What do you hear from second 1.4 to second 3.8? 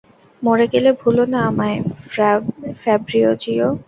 আমায়, ফ্যাব্রিজিও।